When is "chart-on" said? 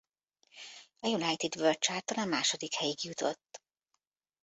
1.79-2.17